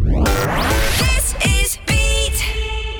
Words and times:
This 0.00 1.34
is 1.44 1.76
Beat. 1.84 2.40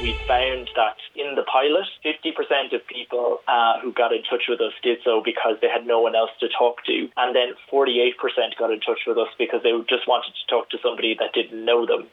we 0.02 0.12
found 0.28 0.68
that 0.76 0.96
in 1.16 1.34
the 1.34 1.42
pilot, 1.48 1.88
50% 2.04 2.74
of 2.74 2.86
people 2.86 3.38
uh, 3.48 3.80
who 3.80 3.90
got 3.92 4.12
in 4.12 4.22
touch 4.24 4.44
with 4.48 4.60
us 4.60 4.72
did 4.82 4.98
so 5.02 5.22
because 5.24 5.56
they 5.62 5.68
had 5.68 5.86
no 5.86 6.00
one 6.00 6.14
else 6.14 6.30
to 6.40 6.48
talk 6.48 6.84
to. 6.84 7.08
And 7.16 7.34
then 7.34 7.54
48% 7.72 8.12
got 8.58 8.70
in 8.70 8.80
touch 8.80 9.00
with 9.06 9.16
us 9.16 9.28
because 9.38 9.62
they 9.62 9.72
just 9.88 10.06
wanted 10.06 10.32
to 10.36 10.46
talk 10.54 10.68
to 10.70 10.78
somebody 10.82 11.16
that 11.18 11.32
didn't 11.32 11.64
know 11.64 11.86
them. 11.86 12.06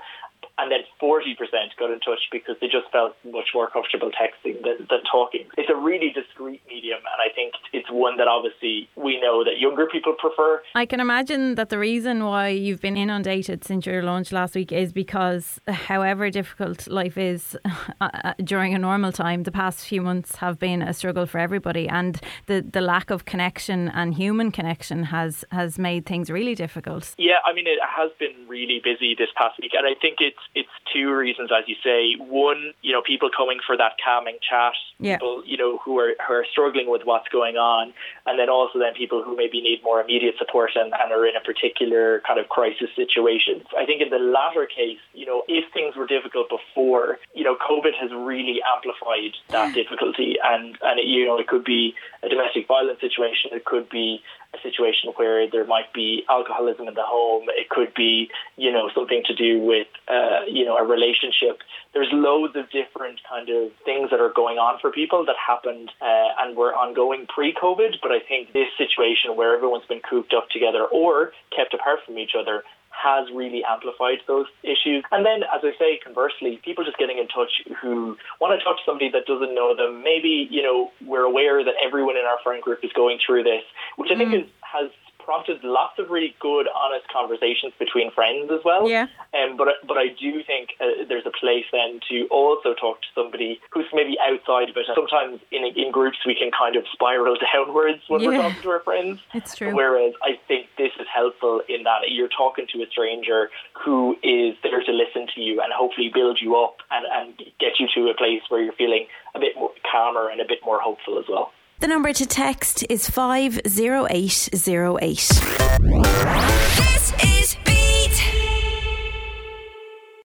And 0.59 0.71
then 0.71 0.79
40% 0.99 1.37
got 1.77 1.91
in 1.91 1.99
touch 1.99 2.19
because 2.31 2.55
they 2.59 2.67
just 2.67 2.89
felt 2.91 3.15
much 3.23 3.49
more 3.53 3.69
comfortable 3.69 4.09
texting 4.09 4.63
than, 4.63 4.87
than 4.89 5.01
talking. 5.11 5.45
It's 5.55 5.69
a 5.69 5.75
really 5.75 6.09
discreet 6.09 6.61
medium, 6.67 6.97
and 6.97 7.21
I 7.21 7.33
think 7.33 7.53
it's 7.73 7.89
one 7.91 8.17
that 8.17 8.27
obviously 8.27 8.89
we 8.95 9.21
know 9.21 9.43
that 9.43 9.59
younger 9.59 9.85
people 9.85 10.15
prefer. 10.17 10.63
I 10.73 10.87
can 10.87 10.99
imagine 10.99 11.55
that 11.55 11.69
the 11.69 11.77
reason 11.77 12.23
why 12.23 12.49
you've 12.49 12.81
been 12.81 12.97
inundated 12.97 13.63
since 13.63 13.85
your 13.85 14.01
launch 14.01 14.31
last 14.31 14.55
week 14.55 14.71
is 14.71 14.91
because, 14.91 15.59
however 15.67 16.31
difficult 16.31 16.87
life 16.87 17.17
is 17.19 17.55
uh, 18.01 18.33
during 18.43 18.73
a 18.73 18.79
normal 18.79 19.11
time, 19.11 19.43
the 19.43 19.51
past 19.51 19.85
few 19.85 20.01
months 20.01 20.37
have 20.37 20.57
been 20.57 20.81
a 20.81 20.93
struggle 20.93 21.27
for 21.27 21.37
everybody, 21.37 21.87
and 21.87 22.19
the, 22.47 22.61
the 22.61 22.81
lack 22.81 23.11
of 23.11 23.25
connection 23.25 23.89
and 23.89 24.15
human 24.15 24.51
connection 24.51 25.03
has 25.03 25.45
has 25.51 25.77
made 25.77 26.05
things 26.05 26.29
really 26.29 26.55
difficult. 26.55 27.13
Yeah, 27.17 27.39
I 27.45 27.53
mean, 27.53 27.67
it 27.67 27.79
has 27.81 28.11
been 28.19 28.47
really 28.47 28.81
busy 28.83 29.15
this 29.15 29.29
past 29.35 29.59
week, 29.61 29.71
and 29.73 29.85
I 29.85 29.93
think 29.99 30.17
it's 30.27 30.43
it's 30.59 30.75
two 30.93 31.13
reasons, 31.13 31.49
as 31.57 31.63
you 31.71 31.75
say. 31.83 31.99
One, 32.19 32.73
you 32.81 32.91
know, 32.91 33.01
people 33.01 33.29
coming 33.35 33.59
for 33.65 33.75
that 33.77 33.93
calming 34.03 34.37
chat, 34.47 34.73
Yeah. 34.99 35.15
people, 35.15 35.43
you 35.45 35.57
know, 35.61 35.77
who 35.83 35.93
are 35.99 36.13
who 36.25 36.33
are 36.33 36.45
struggling 36.51 36.89
with 36.89 37.03
what's 37.05 37.29
going 37.29 37.55
on, 37.55 37.93
and 38.25 38.37
then 38.39 38.49
also 38.49 38.75
then 38.79 38.93
people 38.93 39.23
who 39.23 39.35
maybe 39.35 39.61
need 39.61 39.79
more 39.83 40.01
immediate 40.01 40.35
support 40.37 40.71
and, 40.75 40.91
and 40.99 41.07
are 41.15 41.25
in 41.25 41.35
a 41.35 41.43
particular 41.51 42.21
kind 42.27 42.39
of 42.39 42.49
crisis 42.49 42.89
situation. 42.95 43.63
I 43.77 43.85
think 43.85 44.01
in 44.01 44.09
the 44.09 44.19
latter 44.19 44.65
case, 44.65 44.99
you 45.13 45.25
know, 45.25 45.43
if 45.47 45.63
things 45.73 45.95
were 45.95 46.07
difficult 46.07 46.47
before, 46.49 47.19
you 47.33 47.43
know, 47.43 47.55
COVID 47.55 47.93
has 48.01 48.11
really 48.11 48.59
amplified 48.75 49.33
that 49.49 49.73
difficulty, 49.73 50.35
and 50.43 50.77
and 50.81 50.99
it, 50.99 51.05
you 51.05 51.25
know, 51.25 51.37
it 51.39 51.47
could 51.47 51.63
be 51.63 51.95
a 52.23 52.29
domestic 52.29 52.67
violence 52.67 52.99
situation, 52.99 53.51
it 53.53 53.65
could 53.65 53.87
be 53.89 54.21
a 54.57 54.61
situation 54.61 55.11
where 55.15 55.49
there 55.49 55.65
might 55.65 55.93
be 55.93 56.23
alcoholism 56.29 56.87
in 56.87 56.93
the 56.93 57.03
home. 57.03 57.45
It 57.49 57.69
could 57.69 57.93
be, 57.93 58.29
you 58.55 58.71
know, 58.71 58.89
something 58.93 59.23
to 59.25 59.35
do 59.35 59.59
with, 59.59 59.87
uh, 60.07 60.41
you 60.47 60.65
know, 60.65 60.77
a 60.77 60.83
relationship. 60.83 61.59
There's 61.93 62.09
loads 62.11 62.55
of 62.55 62.69
different 62.69 63.21
kind 63.27 63.49
of 63.49 63.71
things 63.85 64.09
that 64.11 64.19
are 64.19 64.33
going 64.33 64.57
on 64.57 64.79
for 64.79 64.91
people 64.91 65.25
that 65.25 65.35
happened 65.35 65.91
uh, 66.01 66.29
and 66.39 66.55
were 66.55 66.73
ongoing 66.73 67.25
pre-COVID. 67.27 67.97
But 68.01 68.11
I 68.11 68.19
think 68.19 68.53
this 68.53 68.69
situation 68.77 69.35
where 69.35 69.55
everyone's 69.55 69.85
been 69.87 70.01
cooped 70.01 70.33
up 70.33 70.49
together 70.49 70.85
or 70.85 71.33
kept 71.55 71.73
apart 71.73 71.99
from 72.05 72.17
each 72.17 72.33
other 72.37 72.63
has 72.97 73.27
really 73.33 73.63
amplified 73.63 74.19
those 74.27 74.47
issues. 74.63 75.03
And 75.11 75.25
then, 75.25 75.43
as 75.43 75.61
I 75.63 75.71
say, 75.77 75.99
conversely, 76.03 76.59
people 76.63 76.83
just 76.83 76.97
getting 76.97 77.17
in 77.17 77.27
touch 77.27 77.61
who 77.81 78.17
want 78.41 78.57
to 78.57 78.63
talk 78.63 78.77
to 78.77 78.83
somebody 78.85 79.09
that 79.11 79.25
doesn't 79.25 79.53
know 79.53 79.75
them. 79.75 80.03
Maybe, 80.03 80.47
you 80.49 80.63
know, 80.63 80.91
we're 81.05 81.23
aware 81.23 81.63
that 81.63 81.75
everyone 81.83 82.17
in 82.17 82.25
our 82.25 82.37
friend 82.43 82.61
group 82.61 82.79
is 82.83 82.91
going 82.93 83.19
through 83.23 83.43
this, 83.43 83.63
which 83.97 84.09
I 84.11 84.17
think 84.17 84.31
mm. 84.31 84.43
is, 84.43 84.49
has 84.81 84.91
prompted 85.27 85.61
lots 85.61 85.99
of 85.99 86.09
really 86.09 86.33
good, 86.39 86.67
honest 86.73 87.05
conversations 87.11 87.73
between 87.77 88.09
friends 88.11 88.49
as 88.49 88.63
well. 88.63 88.89
Yeah. 88.89 89.07
Um, 89.35 89.57
but 89.57 89.67
but 89.85 89.97
I 89.97 90.07
do 90.07 90.41
think 90.41 90.69
uh, 90.79 91.03
there's 91.09 91.25
a 91.25 91.35
place 91.35 91.65
then 91.73 91.99
to 92.07 92.27
also 92.31 92.73
talk 92.73 93.01
to 93.01 93.07
somebody 93.13 93.59
who's 93.71 93.85
maybe 93.91 94.15
outside 94.23 94.69
of 94.69 94.77
it. 94.77 94.87
Sometimes 94.95 95.41
in 95.51 95.67
in 95.75 95.91
groups 95.91 96.17
we 96.25 96.33
can 96.33 96.49
kind 96.57 96.77
of 96.77 96.85
spiral 96.93 97.35
downwards 97.53 98.01
when 98.07 98.23
we're 98.23 98.37
talking 98.37 98.61
to 98.63 98.69
our 98.69 98.79
friends. 98.79 99.19
It's 99.33 99.53
true. 99.53 99.75
Whereas 99.75 100.13
I 100.23 100.39
think 100.47 100.67
this 100.77 100.95
is 100.97 101.07
helpful 101.13 101.61
in 101.67 101.83
that 101.83 102.07
you're 102.07 102.31
talking 102.31 102.65
to 102.71 102.81
a 102.81 102.87
stranger 102.89 103.49
who 103.83 104.15
is 104.23 104.55
there 104.63 104.81
to 104.81 104.93
listen 104.93 105.27
to 105.35 105.41
you 105.41 105.59
and 105.59 105.73
hopefully 105.75 106.09
build 106.13 106.39
you 106.41 106.55
up 106.55 106.77
and, 106.89 107.05
and 107.11 107.37
get 107.59 107.79
you 107.79 107.87
to 107.95 108.09
a 108.09 108.15
place 108.15 108.43
where 108.47 108.63
you're 108.63 108.79
feeling 108.79 109.07
a 109.35 109.39
bit 109.39 109.57
more 109.57 109.71
calmer 109.91 110.29
and 110.29 110.39
a 110.39 110.47
bit 110.47 110.59
more 110.63 110.79
hopeful 110.79 111.19
as 111.19 111.25
well. 111.27 111.51
The 111.79 111.87
number 111.87 112.11
to 112.11 112.25
text 112.25 112.83
is 112.89 113.07
50808. 113.07 114.49
This 114.51 116.36